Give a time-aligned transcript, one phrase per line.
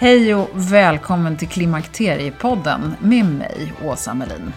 [0.00, 4.52] Hej och välkommen till Klimakteriepodden med mig, Åsa Melin.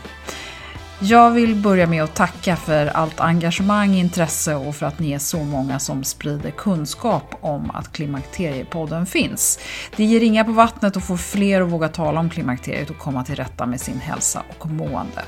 [0.99, 5.19] Jag vill börja med att tacka för allt engagemang, intresse och för att ni är
[5.19, 9.59] så många som sprider kunskap om att Klimakteriepodden finns.
[9.95, 13.23] Det ger ringar på vattnet och får fler att våga tala om klimakteriet och komma
[13.23, 15.21] till rätta med sin hälsa och mående.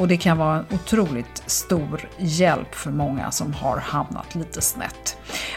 [0.00, 5.16] Och det kan vara en otroligt stor hjälp för många som har hamnat lite snett.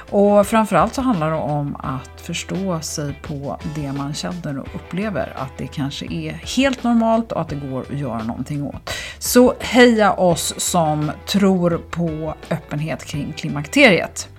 [0.10, 5.34] Och framförallt så handlar det om att förstå sig på det man känner och upplever,
[5.36, 8.90] att det kanske är helt normalt och att det går att göra någonting åt.
[9.20, 14.30] Så heja oss som tror på öppenhet kring klimakteriet.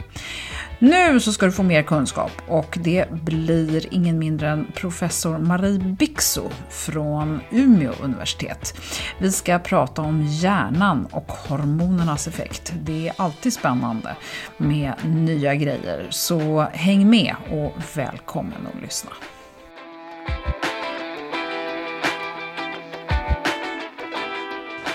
[0.85, 5.79] Nu så ska du få mer kunskap och det blir ingen mindre än professor Marie
[5.79, 8.75] Bixo från Umeå universitet.
[9.19, 12.73] Vi ska prata om hjärnan och hormonernas effekt.
[12.83, 14.17] Det är alltid spännande
[14.57, 19.11] med nya grejer, så häng med och välkommen att lyssna.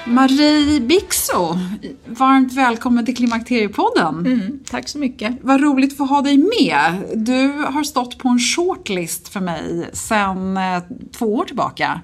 [0.10, 1.58] Marie Bixo,
[2.06, 4.26] varmt välkommen till Klimakteriepodden.
[4.26, 5.38] Mm, tack så mycket.
[5.42, 7.04] Vad roligt att få ha dig med.
[7.16, 10.84] Du har stått på en shortlist för mig sedan eh,
[11.18, 12.02] två år tillbaka.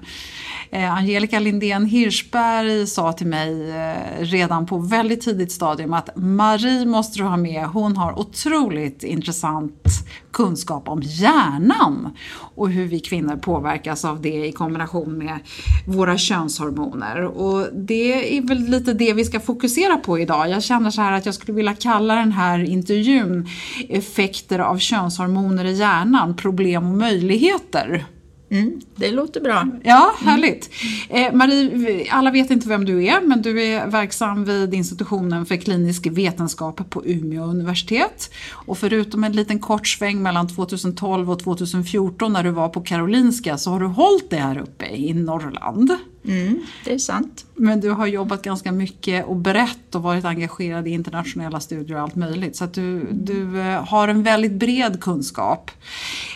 [0.70, 6.86] Eh, Angelica Lindén Hirschberg sa till mig eh, redan på väldigt tidigt stadium att Marie
[6.86, 7.66] måste du ha med.
[7.66, 9.88] Hon har otroligt intressant
[10.32, 12.16] kunskap om hjärnan
[12.54, 15.38] och hur vi kvinnor påverkas av det i kombination med
[15.86, 17.22] våra könshormoner.
[17.22, 20.50] Och det det är väl lite det vi ska fokusera på idag.
[20.50, 23.48] Jag känner så här att jag skulle vilja kalla den här intervjun
[23.88, 28.04] Effekter av könshormoner i hjärnan, problem och möjligheter.
[28.50, 29.68] Mm, det låter bra.
[29.82, 30.70] Ja, härligt.
[31.10, 31.26] Mm.
[31.26, 35.56] Eh, Marie, alla vet inte vem du är, men du är verksam vid institutionen för
[35.56, 38.30] klinisk vetenskap på Umeå universitet.
[38.52, 43.58] Och förutom en liten kort sväng mellan 2012 och 2014 när du var på Karolinska
[43.58, 45.96] så har du hållit det här uppe i Norrland.
[46.24, 47.46] Mm, det är sant.
[47.54, 52.02] Men du har jobbat ganska mycket och brett och varit engagerad i internationella studier och
[52.02, 52.56] allt möjligt.
[52.56, 55.70] Så att du, du eh, har en väldigt bred kunskap.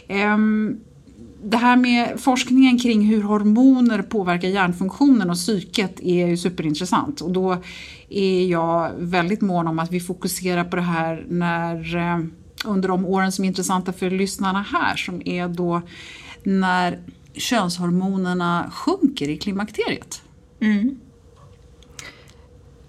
[0.09, 0.81] Um,
[1.43, 7.21] det här med forskningen kring hur hormoner påverkar hjärnfunktionen och psyket är ju superintressant.
[7.21, 7.57] Och då
[8.09, 12.25] är jag väldigt mån om att vi fokuserar på det här när, eh,
[12.65, 15.83] under de åren som är intressanta för lyssnarna här, som är då
[16.43, 16.99] när
[17.33, 20.23] könshormonerna sjunker i klimakteriet.
[20.61, 20.99] Mm.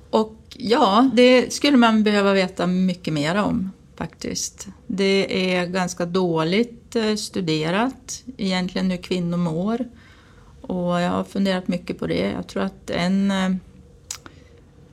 [0.09, 4.67] Och ja, det skulle man behöva veta mycket mer om faktiskt.
[4.87, 9.85] Det är ganska dåligt eh, studerat egentligen hur kvinnor mår.
[10.61, 12.31] Och jag har funderat mycket på det.
[12.31, 13.51] Jag tror att en, eh,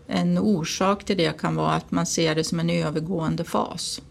[0.06, 4.02] en orsak till det kan vara att man ser det som en övergående fas.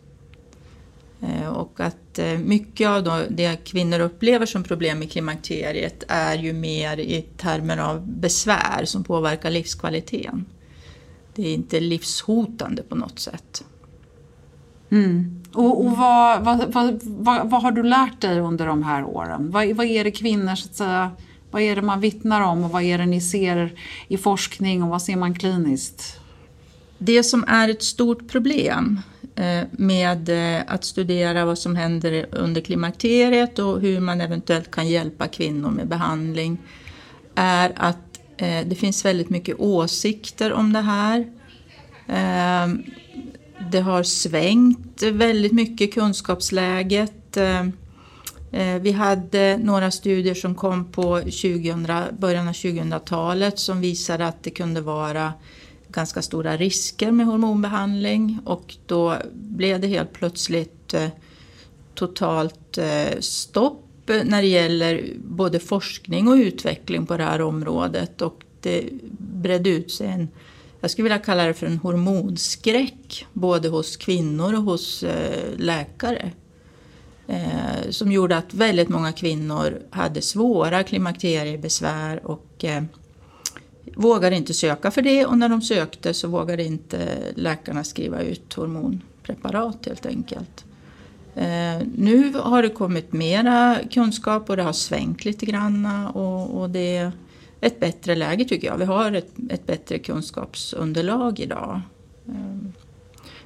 [1.21, 6.97] Eh, och att mycket av det kvinnor upplever som problem i klimakteriet är ju mer
[6.99, 10.45] i termer av besvär som påverkar livskvaliteten.
[11.35, 13.63] Det är inte livshotande på något sätt.
[14.89, 15.43] Mm.
[15.53, 19.51] Och, och vad, vad, vad, vad, vad har du lärt dig under de här åren?
[19.51, 21.11] Vad, vad är det kvinnor så att säga,
[21.51, 23.73] vad är det man vittnar om och vad är det ni ser
[24.07, 26.19] i forskning och vad ser man kliniskt?
[26.97, 29.01] Det som är ett stort problem
[29.35, 34.87] eh, med eh, att studera vad som händer under klimakteriet och hur man eventuellt kan
[34.87, 36.57] hjälpa kvinnor med behandling
[37.35, 41.25] är att eh, det finns väldigt mycket åsikter om det här.
[43.71, 47.37] Det har svängt väldigt mycket kunskapsläget.
[47.37, 47.61] Eh,
[48.51, 51.87] eh, vi hade några studier som kom på 2000,
[52.19, 55.33] början av 2000-talet som visade att det kunde vara
[55.87, 61.07] ganska stora risker med hormonbehandling och då blev det helt plötsligt eh,
[61.95, 62.79] totalt
[63.19, 69.69] stopp när det gäller både forskning och utveckling på det här området och det bredde
[69.69, 70.27] ut sig en,
[70.81, 76.31] jag skulle vilja kalla det för en hormonskräck både hos kvinnor och hos eh, läkare.
[77.27, 82.83] Eh, som gjorde att väldigt många kvinnor hade svåra klimakteriebesvär och eh,
[83.95, 88.53] vågade inte söka för det och när de sökte så vågade inte läkarna skriva ut
[88.53, 90.65] hormonpreparat helt enkelt.
[91.35, 96.69] Eh, nu har det kommit mera kunskap och det har svängt lite grann och, och
[96.69, 97.11] det
[97.67, 98.77] ett bättre läge tycker jag.
[98.77, 101.81] Vi har ett, ett bättre kunskapsunderlag idag.
[102.27, 102.69] Eh,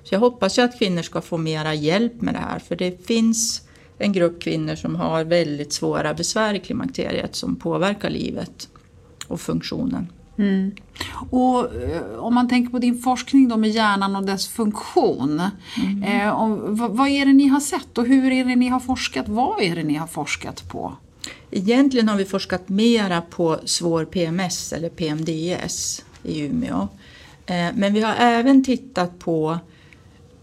[0.04, 3.08] så jag hoppas ju att kvinnor ska få mera hjälp med det här för det
[3.08, 8.70] finns en grupp kvinnor som har väldigt svåra besvär i klimakteriet som påverkar livet
[9.28, 10.08] och funktionen.
[10.38, 10.72] Mm.
[11.30, 15.42] Och eh, om man tänker på din forskning då med hjärnan och dess funktion.
[15.84, 16.04] Mm.
[16.04, 19.28] Eh, och, vad är det ni har sett och hur är det ni har forskat?
[19.28, 20.94] Vad är det ni har forskat på?
[21.52, 26.88] Egentligen har vi forskat mera på svår PMS eller PMDS i Umeå.
[27.46, 29.60] Eh, men vi har även tittat på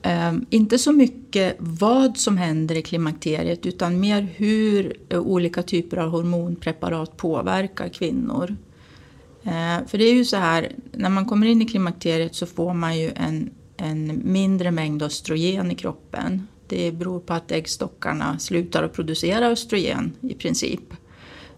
[0.03, 5.97] eh, inte så mycket vad som händer i klimakteriet utan mer hur eh, olika typer
[5.97, 8.57] av hormonpreparat påverkar kvinnor.
[9.87, 12.99] För det är ju så här, när man kommer in i klimakteriet så får man
[12.99, 16.47] ju en, en mindre mängd östrogen i kroppen.
[16.69, 20.95] Det beror på att äggstockarna slutar att producera östrogen i princip.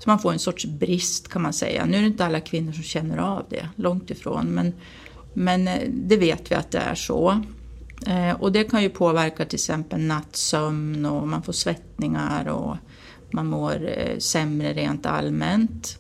[0.01, 1.85] Så man får en sorts brist kan man säga.
[1.85, 4.47] Nu är det inte alla kvinnor som känner av det, långt ifrån.
[4.47, 4.75] Men,
[5.35, 7.43] men eh, det vet vi att det är så.
[8.07, 12.77] Eh, och det kan ju påverka till exempel nattsömn och man får svettningar och
[13.31, 15.97] man mår eh, sämre rent allmänt.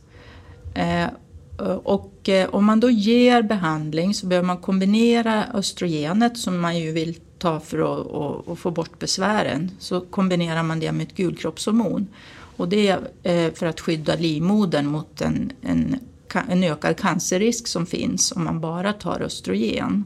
[1.82, 7.14] Och om man då ger behandling så behöver man kombinera östrogenet som man ju vill
[7.40, 9.70] ta för att, att få bort besvären.
[9.78, 12.08] Så kombinerar man det med ett gulkroppshormon.
[12.56, 15.96] Och det är eh, för att skydda livmodern mot en, en,
[16.48, 20.04] en ökad cancerrisk som finns om man bara tar östrogen.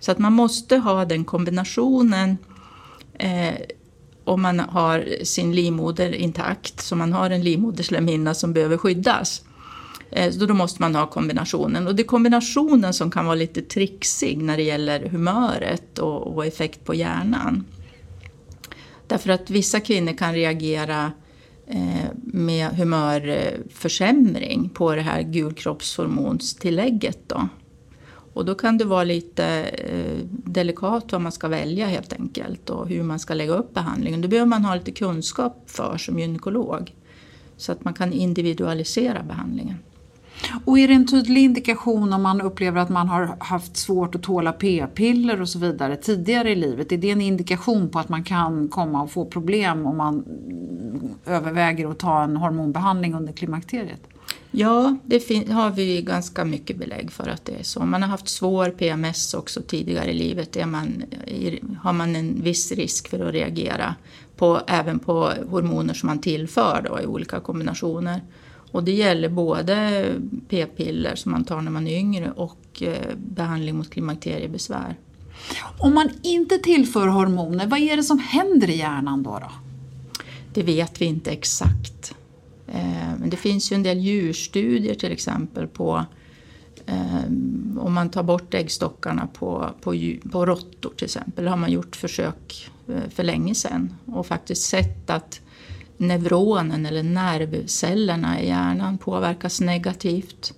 [0.00, 2.36] Så att man måste ha den kombinationen
[3.18, 3.54] eh,
[4.24, 9.42] om man har sin livmoder intakt, så man har en livmoderslemhinna som behöver skyddas.
[10.12, 11.86] Eh, så då måste man ha kombinationen.
[11.86, 16.46] Och det är kombinationen som kan vara lite trixig när det gäller humöret och, och
[16.46, 17.64] effekt på hjärnan.
[19.06, 21.12] Därför att vissa kvinnor kan reagera
[21.66, 27.28] eh, med humörförsämring på det här gulkroppshormonstillägget.
[27.28, 27.48] Då.
[28.34, 32.88] Och då kan det vara lite eh, delikat vad man ska välja helt enkelt och
[32.88, 34.20] hur man ska lägga upp behandlingen.
[34.20, 36.94] Det behöver man ha lite kunskap för som gynekolog.
[37.56, 39.76] Så att man kan individualisera behandlingen.
[40.64, 44.22] Och är det en tydlig indikation om man upplever att man har haft svårt att
[44.22, 46.92] tåla p-piller och så vidare tidigare i livet?
[46.92, 50.24] Är det en indikation på att man kan komma och få problem om man
[51.26, 54.00] överväger att ta en hormonbehandling under klimakteriet?
[54.54, 57.80] Ja, det har vi ganska mycket belägg för att det är så.
[57.80, 61.02] Om man har haft svår PMS också tidigare i livet är man,
[61.82, 63.94] har man en viss risk för att reagera
[64.36, 68.20] på, även på hormoner som man tillför då, i olika kombinationer.
[68.72, 70.04] Och det gäller både
[70.48, 74.96] p-piller som man tar när man är yngre och eh, behandling mot klimakteriebesvär.
[75.78, 79.30] Om man inte tillför hormoner, vad är det som händer i hjärnan då?
[79.30, 79.50] då?
[80.54, 82.14] Det vet vi inte exakt.
[82.68, 86.04] Eh, men det finns ju en del djurstudier till exempel på
[86.86, 87.24] eh,
[87.78, 91.44] om man tar bort äggstockarna på, på, på råttor till exempel.
[91.44, 92.70] Det har man gjort försök
[93.10, 95.40] för länge sedan och faktiskt sett att
[95.96, 100.54] neuronen eller nervcellerna i hjärnan påverkas negativt.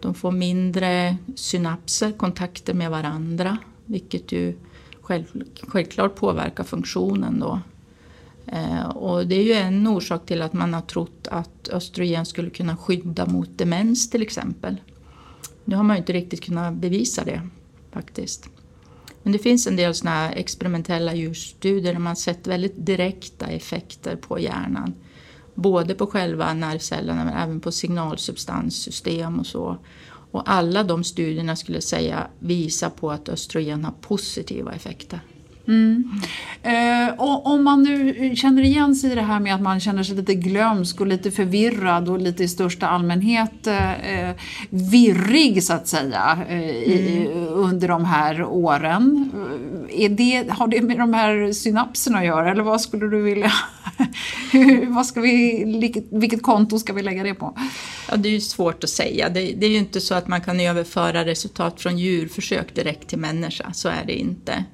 [0.00, 4.54] De får mindre synapser, kontakter med varandra, vilket ju
[5.00, 5.24] själv,
[5.68, 7.60] självklart påverkar funktionen då.
[8.46, 12.50] Eh, och det är ju en orsak till att man har trott att östrogen skulle
[12.50, 14.76] kunna skydda mot demens till exempel.
[15.64, 17.48] Nu har man ju inte riktigt kunnat bevisa det
[17.92, 18.48] faktiskt.
[19.22, 24.38] Men det finns en del såna experimentella djurstudier där man sett väldigt direkta effekter på
[24.38, 24.94] hjärnan.
[25.54, 29.78] Både på själva nervcellerna men även på signalsubstanssystem och så.
[30.30, 35.20] Och alla de studierna skulle säga visa på att östrogen har positiva effekter.
[35.68, 36.10] Mm.
[36.62, 40.02] Eh, och om man nu känner igen sig i det här med att man känner
[40.02, 44.30] sig lite glömsk och lite förvirrad och lite i största allmänhet eh,
[44.70, 47.48] virrig så att säga eh, i, mm.
[47.48, 49.30] under de här åren.
[49.90, 53.52] Är det, har det med de här synapserna att göra eller vad skulle du vilja
[54.88, 57.58] vad ska vi, vilket konto ska vi lägga det på?
[58.10, 59.28] Ja, det är ju svårt att säga.
[59.28, 63.18] Det, det, är ju inte så att man kan överföra resultat från djurförsök direkt till
[63.18, 64.64] människa, så är det inte.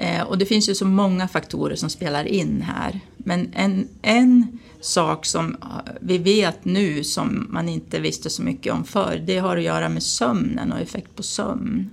[0.00, 3.00] Eh, och det finns ju så många faktorer som spelar in här.
[3.16, 8.72] Men en, en sak som eh, vi vet nu som man inte visste så mycket
[8.72, 11.90] om förr, det har att göra med sömnen och effekt på sömn.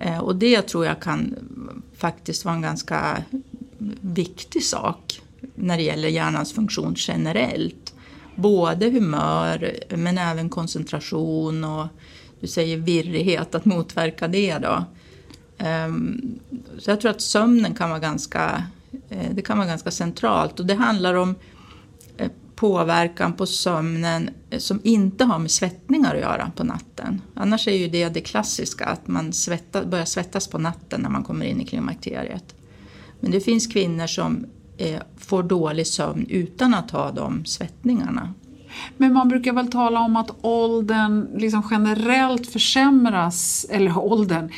[0.00, 1.34] Eh, och det tror jag kan
[1.96, 3.22] faktiskt vara en ganska
[4.00, 5.20] viktig sak
[5.54, 7.94] när det gäller hjärnans funktion generellt.
[8.34, 11.86] Både humör men även koncentration och
[12.40, 14.84] du säger virrighet, att motverka det då.
[15.58, 16.38] Ehm,
[16.78, 18.64] så jag tror att sömnen kan vara ganska,
[19.08, 21.34] eh, det kan vara ganska centralt och det handlar om
[22.16, 27.22] eh, påverkan på sömnen eh, som inte har med svettningar att göra på natten.
[27.34, 31.24] Annars är ju det det klassiska, att man svettas, börjar svettas på natten när man
[31.24, 32.54] kommer in i klimakteriet.
[33.20, 34.46] Men det finns kvinnor som
[35.16, 38.34] får dålig sömn utan att ha de svettningarna.
[38.96, 44.50] Men man brukar väl tala om att åldern liksom generellt försämras, eller åldern,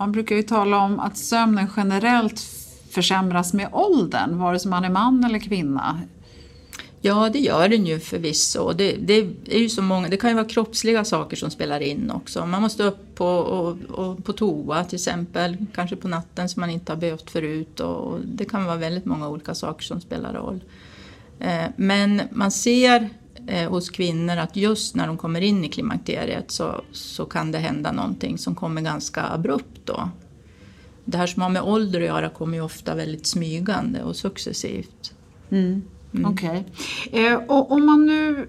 [0.00, 2.40] man brukar ju tala om att sömnen generellt
[2.90, 6.00] försämras med åldern, vare sig man är man eller kvinna.
[7.00, 8.72] Ja, det gör den ju förvisso.
[8.72, 9.14] Det, det,
[9.46, 12.46] är ju så många, det kan ju vara kroppsliga saker som spelar in också.
[12.46, 16.70] Man måste upp på, och, och på toa till exempel, kanske på natten som man
[16.70, 17.80] inte har behövt förut.
[17.80, 20.64] Och det kan vara väldigt många olika saker som spelar roll.
[21.40, 23.08] Eh, men man ser
[23.46, 27.58] eh, hos kvinnor att just när de kommer in i klimakteriet så, så kan det
[27.58, 30.08] hända någonting som kommer ganska abrupt då.
[31.04, 35.14] Det här som har med ålder att göra kommer ju ofta väldigt smygande och successivt.
[35.50, 35.82] Mm.
[36.14, 36.32] Mm.
[36.32, 36.64] Okej.
[37.06, 37.26] Okay.
[37.26, 38.48] Eh, och om man nu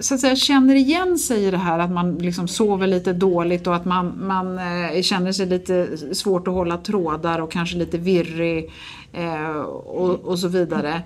[0.00, 3.66] så att säga, känner igen sig i det här att man liksom sover lite dåligt
[3.66, 7.98] och att man, man eh, känner sig lite svårt att hålla trådar och kanske lite
[7.98, 8.70] virrig
[9.12, 11.02] eh, och, och så vidare.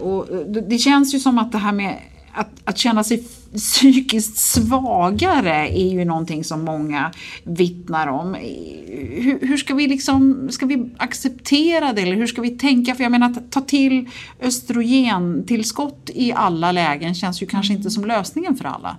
[0.00, 0.26] Och
[0.68, 1.98] det känns ju som att det här med
[2.32, 3.24] att, att känna sig
[3.56, 7.12] psykiskt svagare är ju någonting som många
[7.44, 8.34] vittnar om.
[8.34, 12.94] Hur, hur, ska vi liksom, ska vi acceptera det eller hur ska vi tänka?
[12.94, 14.08] För jag menar att ta till
[14.40, 18.96] östrogentillskott i alla lägen känns ju kanske inte som lösningen för alla.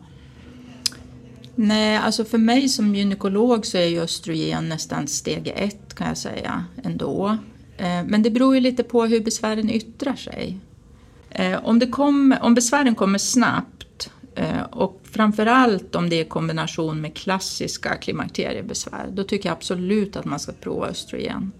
[1.55, 6.17] Nej, alltså för mig som gynekolog så är ju östrogen nästan steg ett kan jag
[6.17, 7.37] säga ändå.
[7.77, 10.59] Eh, men det beror ju lite på hur besvären yttrar sig.
[11.33, 16.27] Eh, om, det kom, om besvären kommer snabbt eh, och framförallt om det är i
[16.27, 21.51] kombination med klassiska klimakteriebesvär, då tycker jag absolut att man ska prova östrogen.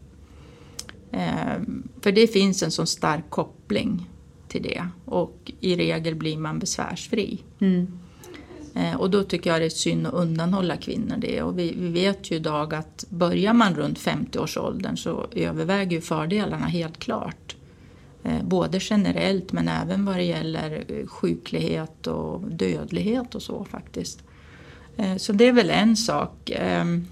[1.11, 1.61] Eh,
[2.01, 4.09] för det finns en sån stark koppling
[4.47, 7.43] till det och i regel blir man besvärsfri.
[7.59, 7.99] Mm.
[8.97, 11.41] Och då tycker jag det är synd att undanhålla kvinnor det.
[11.41, 16.65] Och vi, vi vet ju idag att börjar man runt 50-årsåldern så överväger ju fördelarna
[16.65, 17.55] helt klart.
[18.23, 24.23] Eh, både generellt men även vad det gäller eh, sjuklighet och dödlighet och så faktiskt.
[24.97, 26.51] Eh, så det är väl en sak.
[26.55, 27.07] Ehm,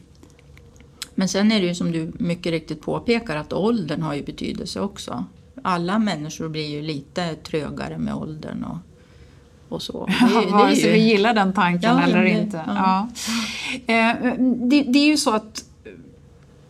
[1.16, 4.80] men sen är det ju som du mycket riktigt påpekar att åldern har ju betydelse
[4.80, 5.26] också.
[5.64, 8.78] Alla människor blir ju lite trögare med åldern och,
[9.76, 10.06] och så.
[10.06, 12.64] Det, ja, Vare sig vi gillar den tanken ja, eller det, inte.
[12.68, 13.10] Ja.
[13.86, 14.24] Ja.
[14.40, 15.64] Det, det är ju så att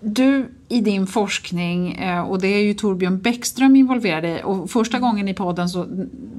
[0.02, 5.00] du i din forskning, eh, och det är ju Torbjörn Bäckström involverad i, och första
[5.00, 5.86] gången i podden så,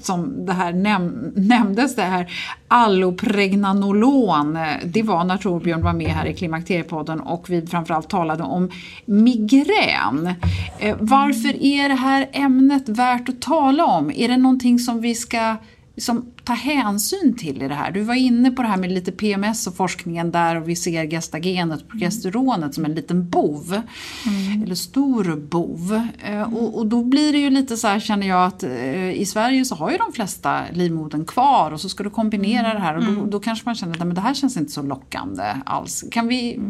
[0.00, 2.32] som det här näm nämndes, det här
[2.68, 8.42] allopregnanolon, eh, det var när Torbjörn var med här i Klimakteriepodden och vi framförallt talade
[8.42, 8.70] om
[9.04, 10.34] migrän.
[10.78, 14.10] Eh, varför är det här ämnet värt att tala om?
[14.10, 15.56] Är det någonting som vi ska
[15.94, 17.90] liksom ta hänsyn till i det här?
[17.90, 21.06] Du var inne på det här med lite PMS och forskningen där och vi ser
[21.06, 23.82] gestagenet, progesteronet som en liten bov.
[24.26, 24.62] Mm.
[24.62, 26.08] Eller stor bov.
[26.22, 26.54] Mm.
[26.54, 29.64] Och, och, då blir det ju lite så här känner jag att eh, i Sverige
[29.64, 32.74] så har ju de flesta livmodern kvar och så ska du kombinera mm.
[32.74, 33.30] det här och då, mm.
[33.30, 36.04] då, kanske man känner att det här känns inte så lockande alls.
[36.10, 36.60] Kan vi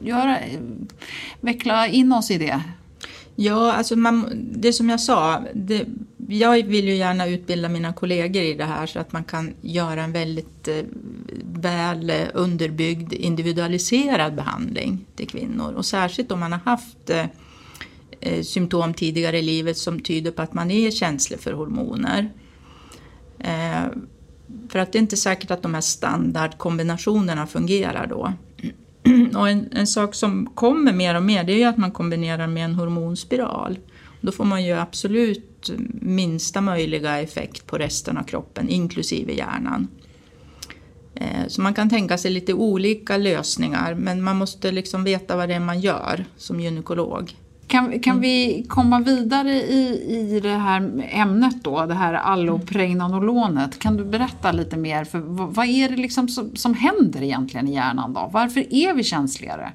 [0.00, 0.38] göra,
[1.40, 2.60] veckla in oss i det?
[3.36, 5.86] Ja, alltså man, det som jag sa, det,
[6.32, 10.02] jag vill ju gärna utbilda mina kollegor i det här så att man kan göra
[10.02, 10.84] en väldigt eh,
[11.42, 15.72] väl eh, underbyggd individualiserad behandling till kvinnor.
[15.72, 20.54] Och särskilt om man har haft eh, symptom tidigare i livet som tyder på att
[20.54, 22.30] man är känslig för hormoner.
[24.68, 28.32] För att det är inte säkert att de här standardkombinationerna fungerar då.
[29.38, 32.46] Och en, en, sak som kommer mer och mer det är ju att man kombinerar
[32.46, 33.78] med en hormonspiral.
[34.22, 39.88] Då får man ju absolut minsta möjliga effekt på resten av kroppen, inklusive hjärnan.
[41.14, 45.48] Eh, så man kan tänka sig lite olika lösningar men man måste liksom veta vad
[45.48, 47.36] det är man gör som gynekolog.
[47.66, 48.22] Kan, kan mm.
[48.22, 53.78] vi komma vidare i, i det här ämnet då, det här allopregnanolonet?
[53.78, 55.04] Kan du berätta lite mer?
[55.04, 55.18] För
[55.52, 58.30] vad är det liksom som, som händer egentligen i hjärnan då?
[58.32, 59.72] Varför är vi känsligare?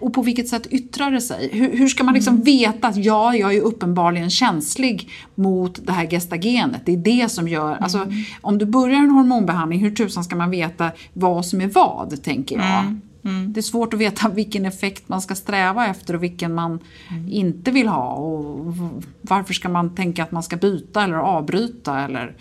[0.00, 1.50] Och på vilket sätt yttrar det sig?
[1.52, 2.44] Hur, hur ska man liksom mm.
[2.44, 6.80] veta att ja, jag är uppenbarligen känslig mot det här gestagenet.
[6.84, 7.82] Det är det som gör, mm.
[7.82, 8.06] alltså
[8.40, 12.56] om du börjar en hormonbehandling, hur tusan ska man veta vad som är vad, tänker
[12.56, 12.80] jag.
[12.80, 13.00] Mm.
[13.24, 13.52] Mm.
[13.52, 16.78] Det är svårt att veta vilken effekt man ska sträva efter och vilken man
[17.10, 17.28] mm.
[17.28, 18.12] inte vill ha.
[18.12, 18.74] Och
[19.20, 22.00] varför ska man tänka att man ska byta eller avbryta?
[22.00, 22.36] Eller...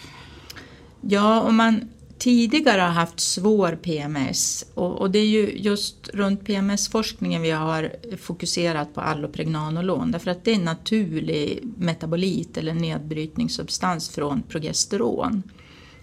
[1.02, 1.82] Ja, om man
[2.20, 7.92] tidigare har haft svår PMS och, och det är ju just runt PMS-forskningen vi har
[8.18, 15.44] fokuserat på allopregnanolon därför att det är en naturlig metabolit eller nedbrytningssubstans från progesteron.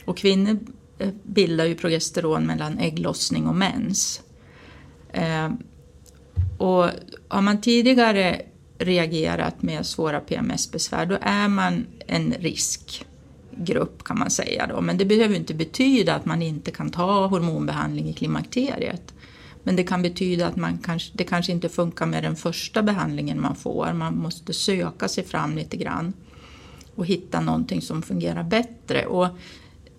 [0.04, 0.59] Och kvinnor
[0.99, 4.23] eh, bildar ju progesteron mellan ägglossning och mens.
[5.12, 5.52] Eh,
[6.59, 6.88] och
[7.28, 8.42] har man tidigare
[8.78, 13.06] reagerat med svåra PMS-besvär då är man en risk
[13.56, 14.80] grupp kan man säga då.
[14.80, 19.14] Men det behöver inte betyda att man inte kan ta hormonbehandling i klimakteriet.
[19.62, 23.40] Men det kan betyda att man kanske, det kanske inte funkar med den första behandlingen
[23.40, 23.92] man får.
[23.92, 26.12] Man måste söka sig fram lite grann
[26.94, 29.06] och hitta någonting som fungerar bättre.
[29.06, 29.28] Och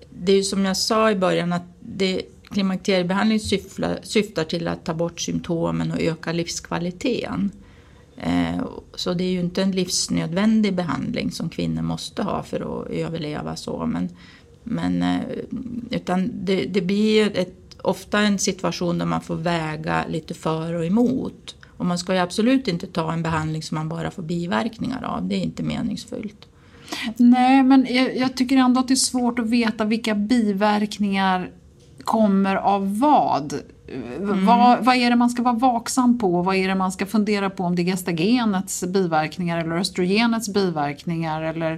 [0.10, 2.22] det är ju som jag sa i början att det,
[2.52, 7.52] klimakteriebehandling syftar, syftar till att ta bort symptomen och öka livskvaliteten.
[8.18, 12.90] Eh, så det är ju inte en livsnödvändig behandling som kvinnor måste ha för att
[12.90, 13.86] överleva så.
[13.86, 14.10] Men,
[14.64, 15.22] men, eh,
[15.92, 20.86] utan det, det blir ett, ofta en situation där man får väga lite för och
[20.86, 21.56] emot.
[21.78, 25.28] Och man ska ju absolut inte ta en behandling som man bara får biverkningar av.
[25.28, 26.48] Det är inte meningsfullt.
[27.18, 31.52] Nej, men jag, jag tycker ändå att det är svårt att veta vilka biverkningar
[32.04, 33.54] kommer av vad?
[33.88, 34.46] Mm.
[34.46, 36.42] Vad, vad är det man ska vara vaksam på?
[36.42, 41.42] Vad är det man ska fundera på om det är gestagenets biverkningar eller östrogenets biverkningar
[41.42, 41.72] eller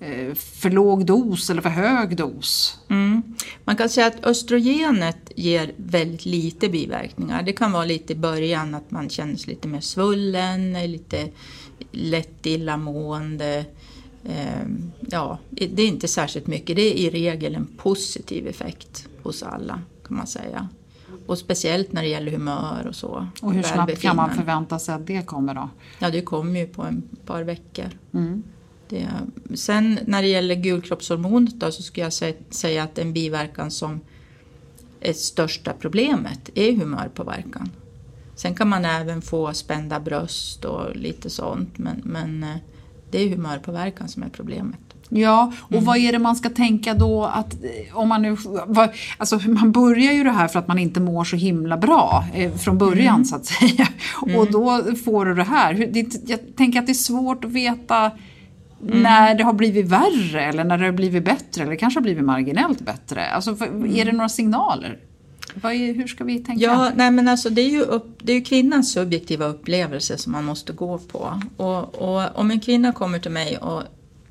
[0.00, 2.78] eh, för låg dos eller för hög dos?
[2.90, 3.22] Mm.
[3.64, 7.42] Man kan säga att östrogenet ger väldigt lite biverkningar.
[7.42, 11.28] Det kan vara lite i början att man känner sig lite mer svullen, lite
[11.92, 13.64] lätt illamående.
[14.28, 16.76] Ehm, ja, det är inte särskilt mycket.
[16.76, 20.68] Det är i regel en positiv effekt hos alla kan man säga.
[21.26, 23.26] Och speciellt när det gäller humör och så.
[23.42, 25.68] Och hur snabbt kan man förvänta sig att det kommer då?
[25.98, 27.90] Ja, det kommer ju på en par veckor.
[28.14, 28.42] Mm.
[28.88, 29.08] Det,
[29.54, 34.00] sen när det gäller gulkroppshormonet då, så skulle jag säga att en biverkan som
[35.00, 37.70] är största problemet är humörpåverkan.
[38.34, 42.56] Sen kan man även få spända bröst och lite sånt men, men eh,
[43.10, 44.80] det är humörpåverkan som är problemet.
[45.16, 45.84] Ja, och mm.
[45.84, 47.56] vad är det man ska tänka då att
[47.92, 51.24] om man nu, vad, alltså man börjar ju det här för att man inte mår
[51.24, 53.24] så himla bra eh, från början mm.
[53.24, 53.88] så att säga.
[54.26, 54.38] Mm.
[54.38, 55.74] Och då får du det här.
[55.92, 58.10] Det, jag tänker att det är svårt att veta
[58.82, 59.02] mm.
[59.02, 62.24] när det har blivit värre eller när det har blivit bättre eller kanske har blivit
[62.24, 63.26] marginellt bättre.
[63.26, 64.16] Alltså, för, är det mm.
[64.16, 64.98] några signaler?
[65.62, 66.64] Är, hur ska vi tänka?
[66.64, 70.32] Ja, nej, men alltså, det, är ju upp, det är ju kvinnans subjektiva upplevelse som
[70.32, 71.40] man måste gå på.
[71.56, 73.82] Och, och om en kvinna kommer till mig och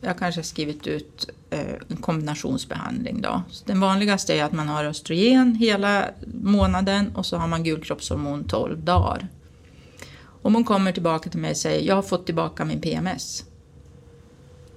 [0.03, 3.21] jag kanske har skrivit ut eh, en kombinationsbehandling.
[3.21, 3.41] Då.
[3.49, 6.05] Så den vanligaste är att man har östrogen hela
[6.41, 9.27] månaden och så har man gulkroppshormon 12 dagar.
[10.41, 13.43] Om hon kommer tillbaka till mig och säger jag har fått tillbaka min PMS.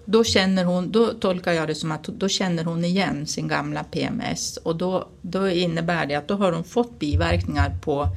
[0.04, 3.84] Då, känner hon, då tolkar jag det som att då känner hon igen sin gamla
[3.84, 8.08] PMS och då, då innebär det att då har hon fått biverkningar på,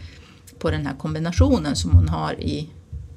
[0.59, 2.69] på den här kombinationen som hon har i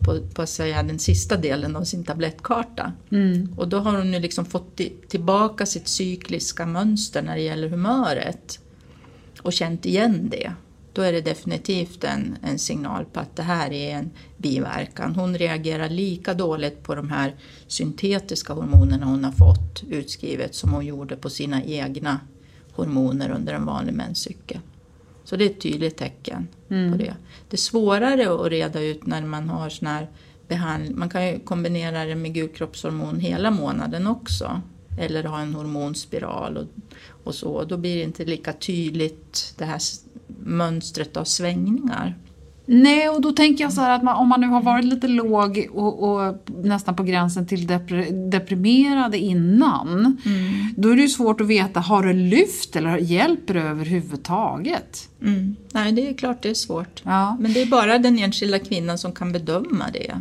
[0.05, 2.93] på, på säga, den sista delen av sin tablettkarta.
[3.11, 3.55] Mm.
[3.57, 8.59] Och då har hon nu liksom fått tillbaka sitt cykliska mönster när det gäller humöret
[9.43, 10.53] och känt igen det.
[10.93, 15.15] Då är det definitivt en, en signal på att det här är en biverkan.
[15.15, 17.35] Hon reagerar lika dåligt på de här
[17.67, 22.21] syntetiska hormonerna hon har fått utskrivet som hon gjorde på sina egna
[22.73, 24.61] hormoner under en vanlig menscykel.
[25.33, 26.93] Så det är ett tydligt tecken mm.
[26.93, 27.15] på det.
[27.49, 30.09] Det är svårare att reda ut när man har sån här
[30.49, 30.99] behandling.
[30.99, 34.61] Man kan ju kombinera det med gulkroppshormon hela månaden också.
[34.99, 36.67] eller ha en hormonspiral och,
[37.25, 37.65] och så.
[37.65, 39.81] Då blir det inte lika tydligt det här
[40.27, 42.17] mönstret av svängningar.
[42.67, 45.09] Nej, och då tänker jag så här att man, om man nu har varit lite
[45.09, 50.19] låg och, och nästan på gränsen till depre, deprimerad innan.
[50.25, 50.75] Mm.
[50.77, 55.09] Då är det ju svårt att veta, har det lyft eller hjälper det överhuvudtaget?
[55.23, 55.57] Mm.
[55.73, 57.03] Nej, det är klart det är svårt.
[57.05, 57.37] Ja.
[57.41, 60.21] Men det är bara den enskilda kvinnan som kan bedöma det.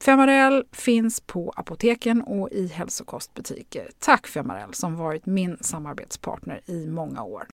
[0.00, 3.90] Femarel finns på apoteken och i hälsokostbutiker.
[3.98, 7.46] Tack Femarel som varit min samarbetspartner i många år.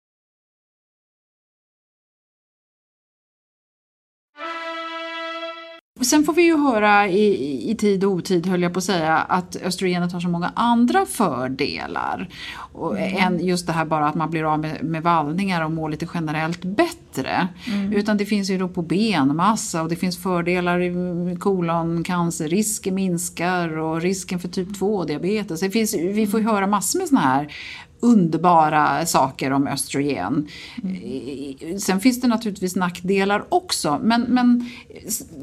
[6.01, 9.17] Sen får vi ju höra i, i tid och otid, höll jag på att säga,
[9.17, 12.29] att östrogenet har så många andra fördelar.
[12.73, 13.17] Och, mm.
[13.17, 16.09] Än just det här bara att man blir av med, med vallningar och mår lite
[16.15, 17.49] generellt bättre.
[17.67, 17.93] Mm.
[17.93, 23.79] Utan det finns ju då på benmassa och det finns fördelar i koloncancer, risken minskar
[23.79, 25.61] och risken för typ 2-diabetes.
[25.61, 27.53] Det finns, vi får ju höra massor med sådana här
[28.01, 30.49] underbara saker om östrogen.
[30.83, 31.79] Mm.
[31.81, 34.71] Sen finns det naturligtvis nackdelar också men, men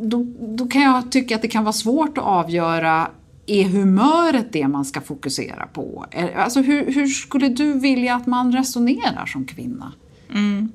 [0.01, 3.07] då, då kan jag tycka att det kan vara svårt att avgöra
[3.45, 6.05] är humöret det man ska fokusera på?
[6.35, 9.93] Alltså hur, hur skulle du vilja att man resonerar som kvinna?
[10.33, 10.71] Mm.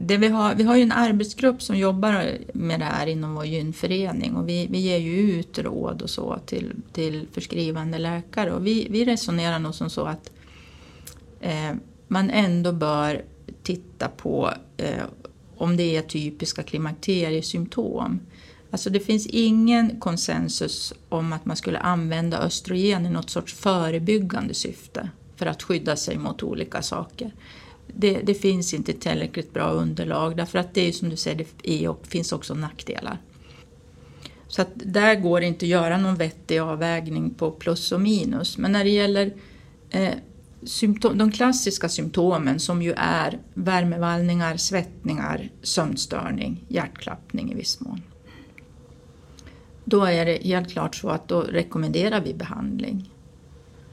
[0.00, 3.44] Det vi, har, vi har ju en arbetsgrupp som jobbar med det här inom vår
[3.44, 8.66] gynförening och vi, vi ger ju ut råd och så till, till förskrivande läkare och
[8.66, 10.30] vi, vi resonerar nog som så att
[11.40, 11.74] eh,
[12.08, 13.24] man ändå bör
[13.62, 15.04] titta på eh,
[15.56, 18.20] om det är typiska klimakteriesymptom.
[18.70, 24.54] Alltså det finns ingen konsensus om att man skulle använda östrogen i något sorts förebyggande
[24.54, 27.32] syfte för att skydda sig mot olika saker.
[27.86, 31.70] Det, det finns inte tillräckligt bra underlag därför att det är som du säger, det
[31.70, 33.18] är och finns också nackdelar.
[34.48, 38.58] Så att där går det inte att göra någon vettig avvägning på plus och minus.
[38.58, 39.32] Men när det gäller
[39.90, 40.14] eh,
[40.62, 48.02] symptom, de klassiska symptomen som ju är värmevallningar, svettningar, sömnstörning, hjärtklappning i viss mån.
[49.84, 53.10] Då är det helt klart så att då rekommenderar vi behandling.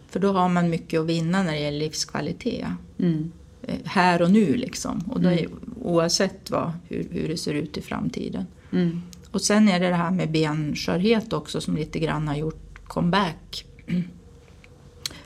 [0.10, 2.67] För då har man mycket att vinna när det gäller livskvalitet.
[2.99, 3.32] Mm.
[3.63, 4.99] Eh, här och nu liksom.
[5.10, 5.51] Och då är, mm.
[5.82, 8.45] Oavsett vad, hur, hur det ser ut i framtiden.
[8.71, 9.01] Mm.
[9.32, 13.65] Och sen är det det här med benskörhet också som lite grann har gjort comeback.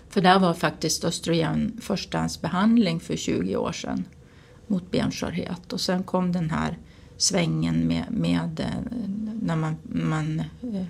[0.09, 4.05] För där var faktiskt östrogen förstahandsbehandling för 20 år sedan
[4.67, 5.73] mot benskörhet.
[5.73, 6.77] Och sen kom den här
[7.17, 8.91] svängen med, med eh,
[9.41, 10.85] när man, man eh,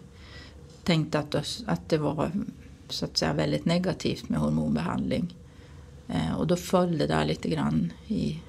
[0.83, 2.31] tänkte att, att det var
[2.89, 5.35] så att säga väldigt negativt med hormonbehandling.
[6.07, 8.39] Eh, och då föll det där lite grann i...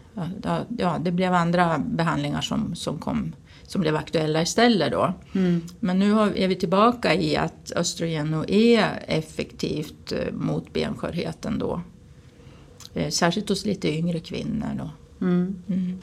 [0.78, 3.32] Ja, det blev andra behandlingar som, som, kom,
[3.70, 5.14] som blev aktuella istället då.
[5.32, 5.62] Mm.
[5.80, 11.80] Men nu har, är vi tillbaka i att östrogen är effektivt eh, mot benskörheten då.
[12.94, 14.90] Eh, särskilt hos lite yngre kvinnor då.
[15.26, 15.62] Mm.
[15.68, 15.98] Mm.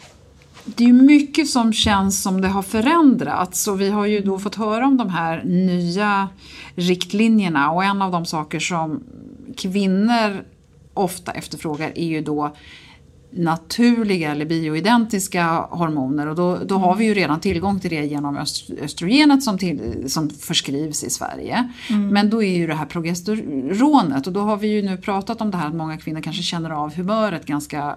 [0.66, 4.56] Det är mycket som känns som det har förändrats och vi har ju då fått
[4.56, 6.30] höra om de här nya
[6.76, 9.04] riktlinjerna och en av de saker som
[9.58, 10.44] kvinnor
[10.94, 12.56] ofta efterfrågar är ju då
[13.30, 18.38] naturliga eller bioidentiska hormoner och då, då har vi ju redan tillgång till det genom
[18.82, 21.70] östrogenet som, till, som förskrivs i Sverige.
[21.90, 22.08] Mm.
[22.08, 25.52] Men då är ju det här progesteronet och då har vi ju nu pratat om
[25.52, 27.96] det här att många kvinnor kanske känner av humöret ganska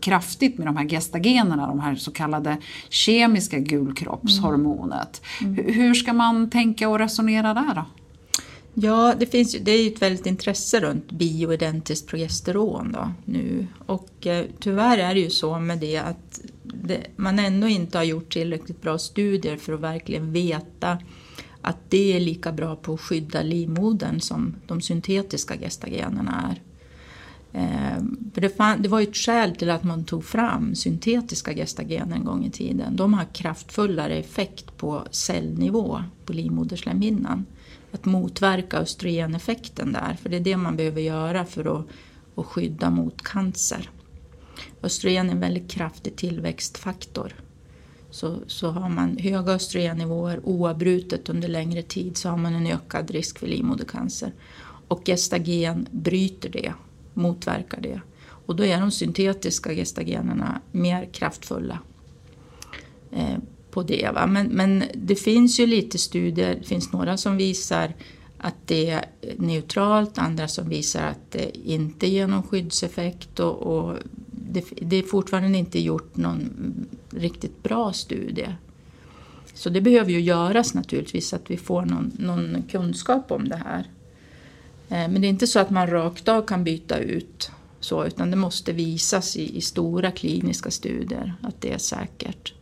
[0.00, 2.56] kraftigt med de här gestagenerna, de här så kallade
[2.88, 5.22] kemiska gulkroppshormonet.
[5.40, 5.58] Mm.
[5.58, 5.74] Mm.
[5.74, 7.84] Hur ska man tänka och resonera där då?
[8.78, 13.66] Ja, det, finns, det är ju ett väldigt intresse runt bioidentiskt progesteron då, nu.
[13.86, 18.04] Och eh, tyvärr är det ju så med det att det, man ändå inte har
[18.04, 20.98] gjort tillräckligt bra studier för att verkligen veta
[21.60, 26.62] att det är lika bra på att skydda livmodern som de syntetiska gestagenerna är.
[27.60, 31.54] Eh, för det, fann, det, var ju ett skäl till att man tog fram syntetiska
[31.54, 32.96] gestagener en gång i tiden.
[32.96, 37.46] De har kraftfullare effekt på cellnivå på livmoderslemhinnan
[37.92, 40.16] att motverka östrogeneffekten där.
[40.22, 41.86] För det är det man behöver göra för att,
[42.34, 43.90] att skydda mot cancer.
[44.82, 47.34] Östrogen är en väldigt kraftig tillväxtfaktor.
[48.10, 53.10] Så, så har man höga östrogennivåer oavbrutet under längre tid så har man en ökad
[53.10, 54.32] risk för livmodercancer.
[54.88, 56.72] Och gestagen bryter det,
[57.14, 58.00] motverkar det.
[58.20, 61.78] Och då är de syntetiska gestagenerna mer kraftfulla.
[63.12, 63.38] Eh,
[63.76, 64.10] på det.
[64.14, 64.26] Va?
[64.26, 67.94] Men, men det finns ju lite studier, det finns några som visar
[68.38, 69.04] att det är
[69.36, 73.96] neutralt, andra som visar att det inte ger någon skyddseffekt och, och
[74.30, 76.50] det, det, är fortfarande inte gjort någon
[77.10, 78.48] riktigt bra studie.
[79.54, 83.80] Så det behöver ju göras naturligtvis, att vi får någon, någon kunskap om det här.
[84.88, 88.30] Eh, men det är inte så att man rakt av kan byta ut så, utan
[88.30, 92.52] det måste visas i, i stora kliniska studier att det är säkert.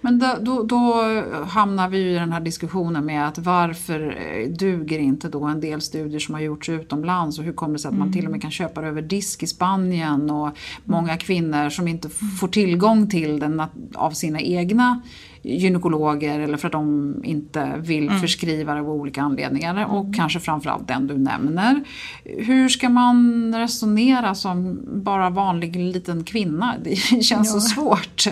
[0.00, 1.04] Men då, då, då,
[1.48, 5.80] hamnar vi i den här diskussionen med att varför eh, duger inte då en del
[5.80, 7.38] studier som har gjorts utomlands?
[7.38, 8.40] Och hur kommer det sig att man till och med mm.
[8.40, 10.30] kan köpa det över disk i Spanien?
[10.30, 10.50] Och
[10.84, 13.62] många kvinnor som inte får tillgång till den
[13.94, 15.02] av sina egna
[15.44, 18.20] gynekologer eller för att de inte vill mm.
[18.20, 19.90] förskriva det av olika anledningar mm.
[19.90, 21.84] och kanske framförallt den du nämner.
[22.24, 26.74] Hur ska man resonera som bara vanlig liten kvinna?
[26.84, 27.44] Det känns ja.
[27.44, 28.26] så svårt.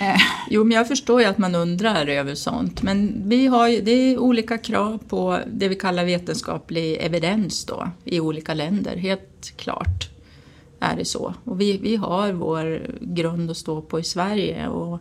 [0.00, 0.20] Eh.
[0.50, 3.90] Jo, men jag förstår ju att man undrar över sånt men vi har ju, det
[3.90, 10.08] är olika krav på det vi kallar vetenskaplig evidens då i olika länder, helt klart
[10.80, 11.34] är det så.
[11.44, 15.00] Och vi, vi har vår grund att stå på i Sverige och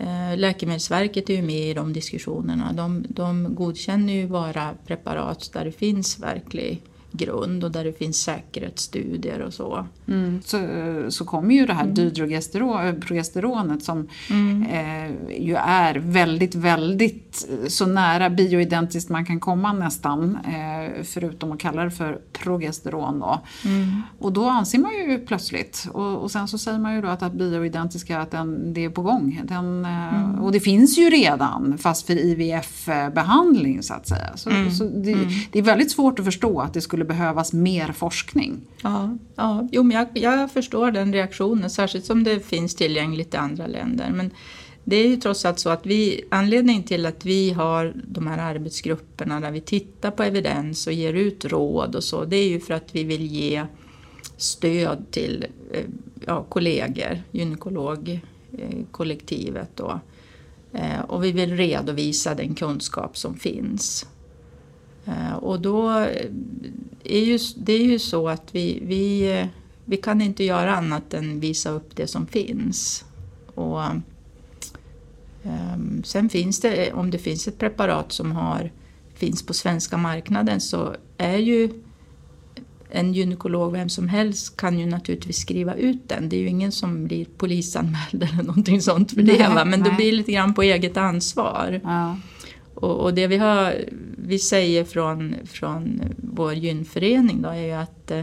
[0.00, 2.72] Eh, Läkemedelsverket är ju med i de diskussionerna.
[2.72, 6.82] De, de godkänner ju bara preparat där det finns verklig
[7.16, 9.86] grund och där det finns säkerhetsstudier och så.
[10.08, 10.40] Mm.
[10.44, 10.58] Så,
[11.08, 11.94] så kommer ju det här mm.
[11.94, 14.62] dydrogesterone som mm.
[14.62, 20.38] eh, ju är väldigt, väldigt så nära bioidentiskt man kan komma nästan.
[20.44, 23.40] Eh, förutom att kalla det för progesteron då.
[23.64, 24.02] Mm.
[24.18, 27.22] Och då anser man ju plötsligt, och, och sen så säger man ju då att,
[27.22, 29.40] att bioidentiska, att den, det är på gång.
[29.44, 30.42] Den, eh, mm.
[30.42, 34.36] och det finns ju redan, fast för IVF-behandling så att säga.
[34.36, 34.70] Så, mm.
[34.70, 35.16] så det,
[35.52, 38.60] det är väldigt svårt att förstå att det skulle skulle behövas mer forskning.
[38.82, 39.68] Ja, ja.
[39.72, 44.10] Jo, men jag, jag förstår den reaktionen, särskilt som det finns tillgängligt i andra länder.
[44.10, 44.30] Men
[44.84, 48.38] det är ju trots allt så att vi, anledningen till att vi har de här
[48.38, 52.60] arbetsgrupperna där vi tittar på evidens och ger ut råd och så, det är ju
[52.60, 53.64] för att vi vill ge
[54.36, 55.84] stöd till eh,
[56.26, 60.00] ja, kollegor, gynekologkollektivet eh, då.
[60.78, 64.06] Eh, och vi vill redovisa den kunskap som finns.
[65.06, 65.88] Eh, och då
[67.04, 69.48] är ju, det är ju så att vi, vi,
[69.84, 73.04] vi kan inte göra annat än visa upp det som finns.
[73.54, 73.80] Och,
[75.42, 78.70] um, sen finns det, om det finns ett preparat som har,
[79.14, 81.70] finns på svenska marknaden så är ju
[82.90, 86.28] en gynekolog, vem som helst, kan ju naturligtvis skriva ut den.
[86.28, 89.48] Det är ju ingen som blir polisanmäld eller någonting sånt för det.
[89.54, 89.64] Va?
[89.64, 89.90] Men nej.
[89.90, 91.80] det blir lite grann på eget ansvar.
[91.84, 92.16] Ja.
[92.84, 93.74] Och, och, det vi, har,
[94.18, 98.22] vi säger från, från vår gynförening då är ju att eh,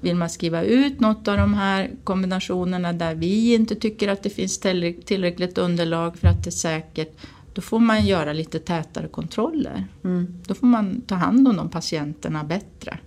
[0.00, 4.30] vill man skriva ut något av de här kombinationerna där vi inte tycker att det
[4.30, 4.58] finns
[5.04, 7.16] tillräckligt underlag för att det är säkert,
[7.54, 9.84] då får man göra lite tätare kontroller.
[10.46, 12.98] Då får man ta hand om de patienterna bättre.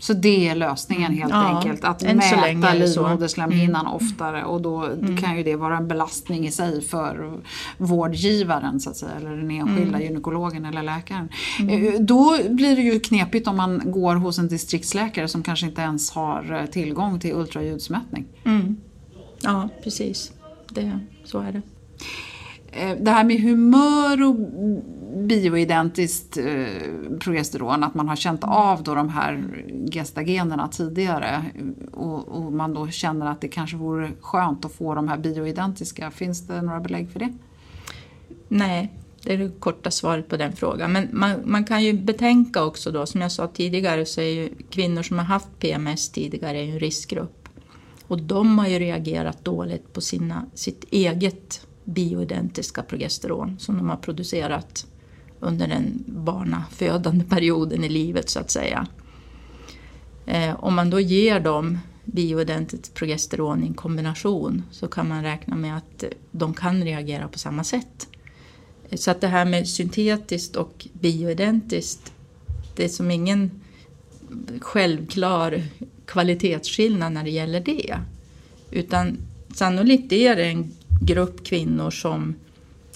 [0.00, 4.88] Så det är lösningen helt Ja, enkelt, att mäta livmoderslemhinnan oftare och då
[5.20, 7.32] kan ju det vara en belastning i sig för
[7.78, 11.28] vårdgivaren så att säga, eller den enskilda gynekologen eller läkaren.
[11.70, 15.80] Eh, Då blir det ju knepigt om man går hos en distriktsläkare som kanske inte
[15.80, 18.24] ens har eh, tillgång till ultraljudsmätning.
[19.40, 20.32] Ja, precis.
[20.70, 21.62] Det, så är det.
[22.72, 24.36] Eh, Det här med humör och
[25.16, 26.66] bioidentiskt eh,
[27.20, 29.44] progesteron, att man har känt av då de här
[29.92, 31.44] gestagenerna tidigare
[31.92, 36.10] och, och man då känner att det kanske vore skönt att få de här bioidentiska.
[36.10, 37.32] Finns det några belägg för det?
[38.48, 38.92] Nej,
[39.22, 40.92] det är det korta svaret på den frågan.
[40.92, 44.48] Men man, man kan ju betänka också då, som jag sa tidigare, så är ju
[44.70, 47.48] kvinnor som har haft PMS tidigare en riskgrupp.
[48.06, 53.96] Och de har ju reagerat dåligt på sina, sitt eget bioidentiska progesteron som de har
[53.96, 54.86] producerat
[55.40, 58.86] under den barnafödande perioden i livet så att säga.
[60.26, 65.56] Eh, om man då ger dem bioidentiskt progesteron i en kombination så kan man räkna
[65.56, 68.08] med att de kan reagera på samma sätt.
[68.90, 72.12] Eh, så att det här med syntetiskt och bioidentiskt,
[72.76, 73.50] det är som ingen
[74.60, 75.62] självklar
[76.06, 77.98] kvalitetsskillnad när det gäller det.
[78.70, 79.16] Utan
[79.54, 80.70] sannolikt är det en
[81.00, 82.34] grupp kvinnor som,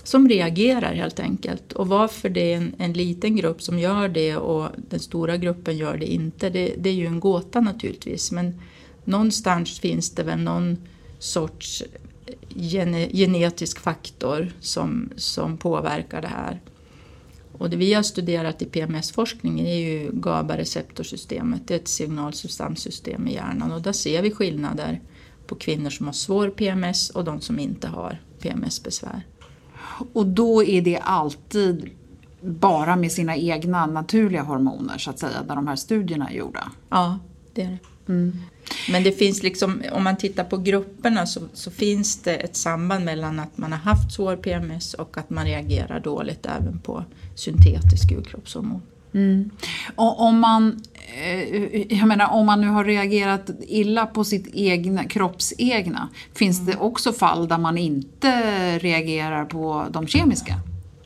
[0.05, 1.73] som reagerar helt enkelt.
[1.73, 5.77] Och varför det är en, en liten grupp som gör det och den stora gruppen
[5.77, 8.33] gör det inte, det, det är ju en gåta naturligtvis.
[8.33, 8.61] Men
[9.05, 10.77] någonstans finns det väl någon
[11.19, 11.83] sorts
[12.49, 16.61] gene, genetisk faktor som, som påverkar det här.
[17.53, 21.69] Och det vi har studerat i PMS-forskningen är ju GABA-receptorsystemet.
[21.69, 25.01] Det är ett signalsubstanssystem i hjärnan och där ser vi skillnader
[25.47, 29.23] på kvinnor som har svår PMS och de som inte har PMS-besvär.
[30.13, 31.91] Och då är det alltid
[32.41, 36.71] bara med sina egna naturliga hormoner så att säga, där de här studierna är gjorda?
[36.89, 37.19] Ja,
[37.55, 37.79] det är det.
[38.91, 43.05] Men det finns liksom, om man tittar på grupperna så, så finns det ett samband
[43.05, 48.09] mellan att man har haft svår PMS och att man reagerar dåligt även på syntetisk
[48.09, 48.83] gulkroppshormon.
[49.97, 50.83] Och om man,
[51.89, 57.13] jag menar, om man nu har reagerat illa på sitt egna, kroppsegna, finns det också
[57.13, 60.55] fall där man inte reagerar på de kemiska?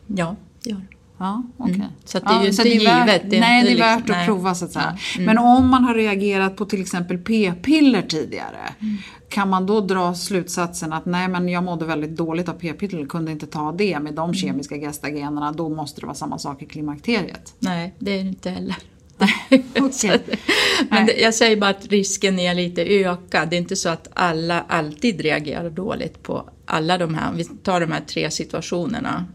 [0.06, 0.86] Ja, det gör det.
[1.18, 1.74] Ja, okej.
[1.74, 1.86] Mm.
[2.04, 2.72] Så det är ju inte värt,
[3.08, 4.26] givet, det är nej, inte det är liksom- värt att nej.
[4.26, 4.98] prova så att säga.
[4.98, 5.26] Ja, mm.
[5.26, 8.96] Men om man har reagerat på till exempel p-piller tidigare, Mm.
[9.28, 13.32] kan man då dra slutsatsen att nej men jag mådde väldigt dåligt av p-piller, kunde
[13.32, 14.14] inte ta det med Mm.
[14.14, 17.54] de kemiska gestagenerna, då måste det vara samma sak i klimakteriet?
[17.58, 18.76] Nej, det är det inte heller.
[19.78, 20.20] Okej.
[20.90, 23.50] Men det, jag säger bara att risken är lite ökad.
[23.50, 27.32] Det är inte så att alla alltid reagerar dåligt på alla de här.
[27.32, 29.26] Vi tar de här tre situationerna.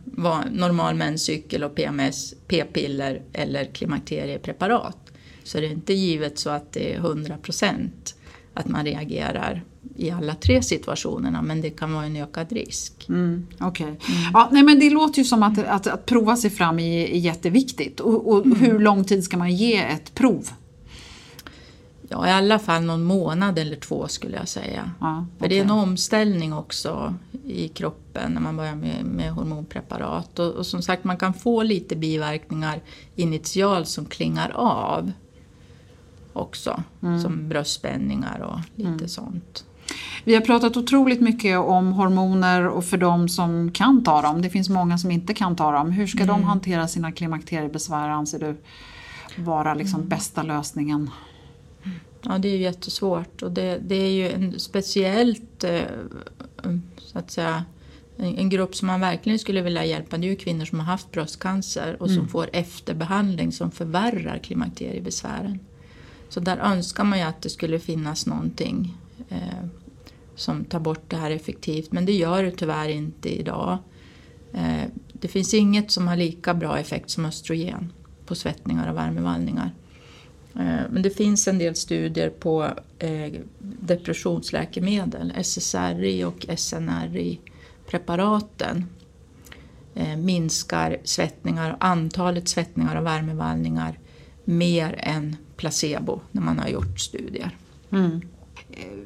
[0.52, 4.98] Normal menscykel och PMS, p-piller eller klimakteriepreparat.
[5.44, 7.90] Så är det inte givet så att det är 100%
[8.54, 9.64] att man reagerar
[9.96, 11.42] i alla tre situationerna.
[11.42, 13.06] Men det kan vara en ökad risk.
[13.10, 14.00] Mm, Okej.
[14.34, 17.18] Ja, nej, men det låter ju som att, att, att prova sig fram är, är
[17.18, 18.00] jätteviktigt.
[18.00, 18.60] Och, och Mm.
[18.60, 20.50] hur lång tid ska man ge ett prov?
[22.10, 24.92] Ja, i alla fall någon månad eller två skulle jag säga.
[25.00, 30.40] Ja, För det är en omställning också i kroppen när man börjar med, med hormonpreparat.
[30.40, 32.80] Och, och som sagt, man kan få lite biverkningar
[33.16, 35.12] initialt som klingar av
[36.34, 36.84] också.
[37.02, 37.22] Mm.
[37.22, 39.66] Som bröstspänningar och lite sånt.
[40.24, 44.42] Vi har pratat otroligt mycket om hormoner och för de som kan ta dem.
[44.42, 45.92] Det finns många som inte kan ta dem.
[45.92, 46.28] Hur ska Mm.
[46.28, 48.58] de hantera sina klimakteriebesvär anser du
[49.44, 50.10] vara liksom Mm.
[50.10, 51.10] bästa lösningen?
[52.22, 55.82] Ja, det är jättesvårt och det, det är ju en speciellt, eh,
[56.98, 57.64] så att säga,
[58.18, 61.12] en, grupp som man verkligen skulle vilja hjälpa det är ju kvinnor som har haft
[61.12, 65.60] bröstcancer och som får efterbehandling som förvärrar klimakteriebesvären.
[66.32, 68.98] Så där önskar man ju att det skulle finnas någonting
[69.30, 69.66] eh,
[70.36, 73.78] som tar bort det här effektivt men det gör det tyvärr inte idag.
[74.54, 77.94] Eh, det finns inget som har lika bra effekt som östrogen
[78.26, 79.72] på svettningar och värmevallningar.
[80.56, 88.86] Eh, Men det finns en del studier på eh, depressionsläkemedel, SSRI och SNRI-preparaten
[89.96, 93.98] eh, minskar svettningar, antalet svettningar och värmevallningar
[94.46, 97.58] mer än placebo när man har gjort studier.
[97.92, 98.22] Mm.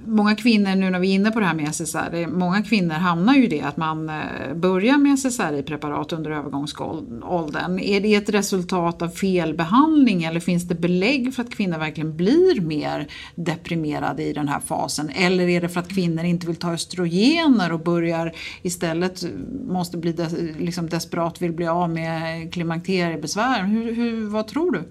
[0.05, 3.33] många kvinnor, nu när vi är inne på det här med SSRI, många kvinnor hamnar
[3.35, 7.79] ju i det att man eh, börjar med SSRI-preparat under övergångsåldern.
[7.79, 12.61] Är det ett resultat av felbehandling eller finns det belägg för att kvinnor verkligen blir
[12.61, 15.09] mer deprimerade i den här fasen?
[15.09, 18.31] Eller är det för att kvinnor inte vill ta östrogener och börjar
[18.61, 19.29] istället eh,
[19.67, 23.63] måste bli des, liksom desperat vill bli av med klimakteriebesvär?
[23.63, 24.83] Hur, hur, vad tror du?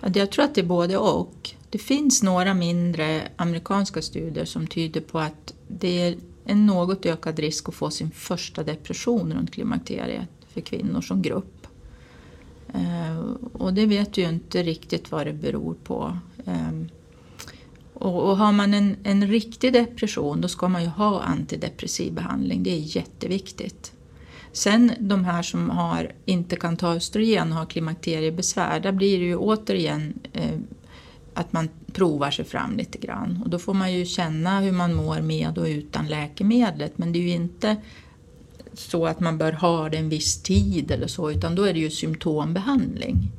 [0.00, 1.50] Jag tror att det är både och.
[1.70, 7.38] Det finns några mindre amerikanska studier som tyder på att det är en något ökad
[7.38, 11.66] risk att få sin första depression runt klimakteriet för kvinnor som grupp.
[12.74, 13.18] Eh,
[13.52, 16.18] och det vet vi ju inte riktigt vad det beror på.
[16.46, 16.88] Ehm,
[17.94, 22.70] och, har man en, en riktig depression då ska man ju ha antidepressiv behandling, det
[22.70, 23.92] är jätteviktigt.
[24.58, 29.24] Sen de här som har, inte kan ta östrogen och har klimakteriebesvär, där blir det
[29.24, 30.58] ju återigen eh,
[31.34, 33.42] att man provar sig fram lite grann.
[33.44, 36.98] Och då får man ju känna hur man mår med och utan läkemedlet.
[36.98, 37.76] Men det är ju inte
[38.72, 41.80] så att man bör ha det en viss tid eller så, utan då är det
[41.80, 43.30] ju symptombehandling.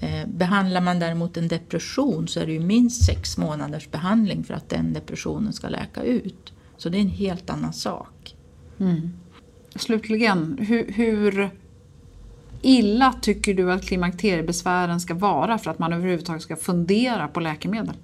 [0.00, 4.54] Eh, behandlar man däremot en depression så är det ju minst sex månaders behandling för
[4.54, 6.52] att den depressionen ska läka ut.
[6.76, 8.36] Så det är en helt annan sak.
[8.80, 9.12] Mm.
[9.76, 11.50] Slutligen, hur, hur
[12.62, 17.94] illa tycker du att klimakteriebesvären ska vara för att man överhuvudtaget ska fundera på läkemedel?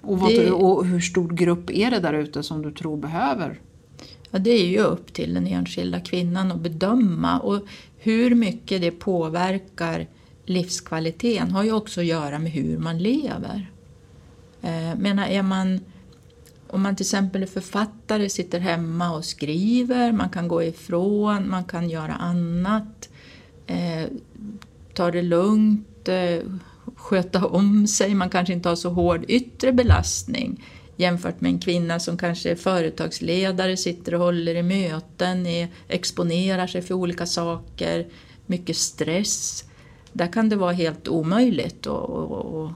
[0.00, 0.50] Och, vad, det...
[0.50, 3.60] och hur stor grupp är det där ute som du tror behöver?
[4.30, 7.60] Ja, det är ju upp till den enskilda kvinnan att bedöma och
[7.98, 10.06] hur mycket det påverkar
[10.44, 13.70] livskvaliteten har ju också att göra med hur man lever.
[14.62, 15.80] Eh, menar, är man
[16.68, 21.64] om man till exempel är författare, sitter hemma och skriver, man kan gå ifrån, man
[21.64, 23.08] kan göra annat,
[23.66, 24.08] eh,
[24.94, 26.38] ta det lugnt, eh,
[26.96, 30.62] sköta om sig, man kanske inte har så hård yttre belastning
[30.96, 36.66] jämfört med en kvinna som kanske är företagsledare, sitter och håller i möten, är, exponerar
[36.66, 38.06] sig för olika saker,
[38.46, 39.64] mycket stress.
[40.12, 42.70] Där kan det vara helt omöjligt att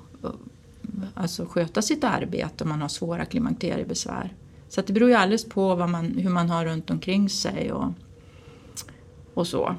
[1.15, 4.35] alltså sköta sitt arbete om man har svåra klimakteriebesvär.
[4.69, 7.93] Så det beror ju alldeles på vad man, hur man har runt omkring sig och,
[9.35, 9.77] och så.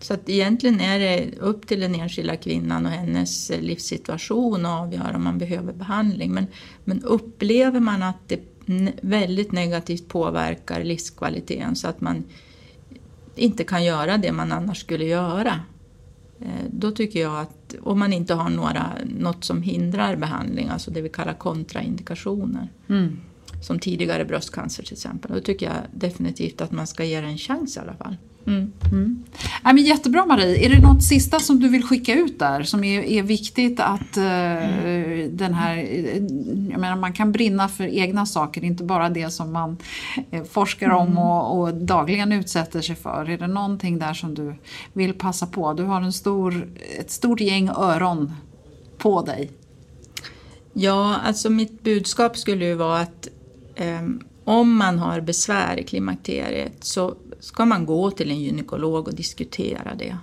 [0.00, 5.16] Så att egentligen är det upp till den enskilda kvinnan och hennes livssituation att avgöra
[5.16, 6.32] om man behöver behandling.
[6.32, 6.46] Men,
[6.84, 8.40] men upplever man att det
[9.02, 12.24] väldigt negativt påverkar livskvaliteten så att man
[13.34, 15.60] inte kan göra det man annars skulle göra
[16.40, 20.90] Eh, då tycker jag att om man inte har några, något som hindrar behandling, alltså
[20.90, 23.16] det vi kallar kontraindikationer, mm
[23.60, 27.38] som tidigare bröstcancer till exempel, då tycker jag definitivt att man ska ge det en
[27.38, 28.16] chans i alla fall.
[28.48, 28.72] Mm.
[28.92, 29.24] Mm.
[29.64, 30.66] Ja, men jättebra Marie.
[30.66, 34.16] Är det något sista som du vill skicka ut där som är, är viktigt att
[34.16, 35.76] uh, den här,
[36.70, 39.76] jag menar man kan brinna för egna saker, inte bara det som man
[40.34, 41.18] uh, forskar om mm.
[41.18, 43.30] och, och, dagligen utsätter sig för.
[43.30, 44.54] Är det någonting där som du
[44.92, 45.72] vill passa på?
[45.72, 46.68] Du har en stor,
[47.00, 48.32] ett stort gäng öron
[48.98, 49.50] på dig.
[50.72, 53.28] Ja, alltså mitt budskap skulle ju vara att
[53.78, 59.14] Ehm, om man har besvär i klimakteriet så ska man gå till en gynekolog och
[59.14, 60.18] diskutera det.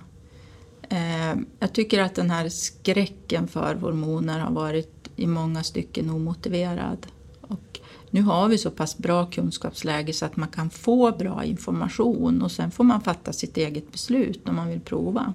[0.88, 7.06] Ehm, jag tycker att den här skräcken för hormoner har varit i många stycken omotiverad.
[7.40, 7.80] Och
[8.10, 12.52] nu har vi så pass bra kunskapsläge så att man kan få bra information och
[12.52, 15.34] sen får man fatta sitt eget beslut om man vill prova.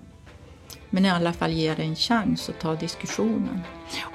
[0.93, 3.61] Men i alla fall ge det en chans att ta diskussionen.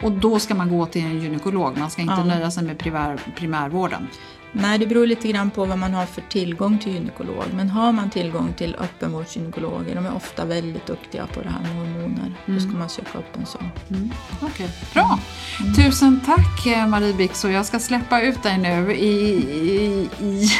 [0.03, 2.25] Och då ska man gå till en gynekolog, man ska inte ja.
[2.25, 4.09] nöja sig med primär, primärvården?
[4.53, 7.45] Nej, det beror lite grann på vad man har för tillgång till gynekolog.
[7.55, 11.71] Men har man tillgång till öppenvårdsgynekologer, de är ofta väldigt duktiga på det här med
[11.71, 12.59] hormoner, mm.
[12.59, 13.71] då ska man söka upp en sån.
[13.91, 14.11] Mm.
[14.41, 14.69] Okej, okay.
[14.95, 15.19] bra.
[15.61, 15.75] Mm.
[15.75, 17.49] Tusen tack eh, Marie Bixo.
[17.49, 19.11] Jag ska släppa ut dig nu i,
[19.51, 20.51] i, i,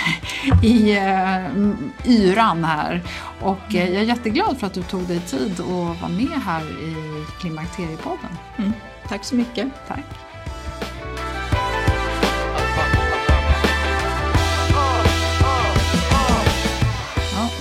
[0.63, 1.75] i uh,
[2.07, 3.03] yran här.
[3.41, 6.63] Och uh, jag är jätteglad för att du tog dig tid att vara med här
[6.63, 6.95] i
[7.41, 8.31] Klimakteriepodden.
[8.57, 8.73] Mm.
[9.09, 9.69] Tack så mycket.
[9.89, 10.26] Tack.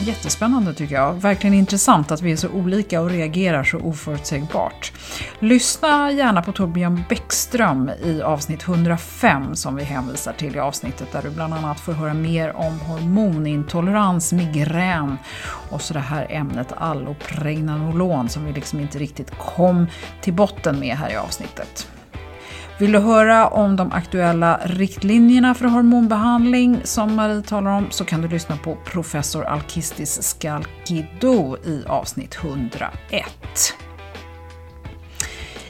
[0.05, 1.13] Jättespännande tycker jag.
[1.13, 4.93] Verkligen intressant att vi är så olika och reagerar så oförutsägbart.
[5.39, 11.21] Lyssna gärna på Torbjörn Bäckström i avsnitt 105 som vi hänvisar till i avsnittet där
[11.21, 15.17] du bland annat får höra mer om hormonintolerans, migrän
[15.71, 19.87] och så det här ämnet allopregnanolon som vi liksom inte riktigt kom
[20.21, 21.87] till botten med här i avsnittet.
[22.77, 28.21] Vill du höra om de aktuella riktlinjerna för hormonbehandling som Marie talar om så kan
[28.21, 32.93] du lyssna på professor Alkistis Skalkido i avsnitt 101.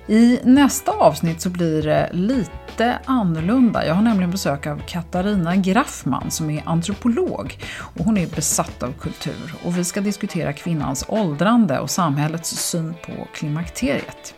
[0.08, 3.86] I nästa avsnitt så blir det lite annorlunda.
[3.86, 8.94] Jag har nämligen besök av Katarina Graffman som är antropolog och hon är besatt av
[8.94, 9.54] kultur.
[9.64, 14.36] Och vi ska diskutera kvinnans åldrande och samhällets syn på klimakteriet.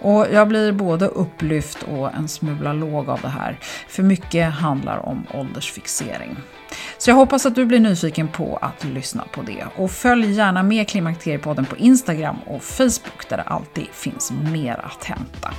[0.00, 5.06] Och jag blir både upplyft och en smula låg av det här, för mycket handlar
[5.06, 6.36] om åldersfixering.
[6.98, 9.64] Så jag hoppas att du blir nyfiken på att lyssna på det.
[9.76, 15.04] Och följ gärna med Klimakteriepodden på Instagram och Facebook där det alltid finns mer att
[15.04, 15.50] hämta.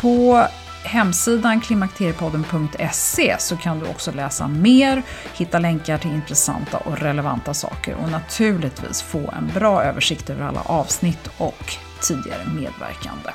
[0.00, 0.46] På
[0.84, 5.02] hemsidan klimakteriepodden.se så kan du också läsa mer,
[5.34, 10.60] hitta länkar till intressanta och relevanta saker och naturligtvis få en bra översikt över alla
[10.60, 13.30] avsnitt och tidigare medverkande.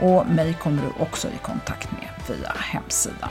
[0.00, 3.30] Och mig kommer du också i kontakt med via hemsidan.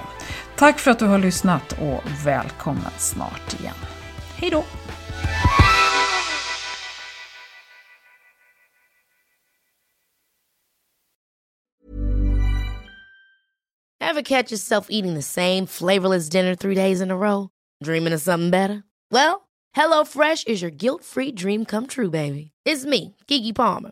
[0.55, 3.75] Tack för att du har lyssnat och välkommen snart igen.
[4.35, 4.63] Hej då!
[14.01, 17.49] Ever catch yourself eating the same flavorless dinner three days in a row?
[17.83, 18.83] Dreaming of something better?
[19.11, 22.51] Well, HelloFresh is your guilt-free dream come true, baby.
[22.65, 23.91] It's me, Gigi Palmer.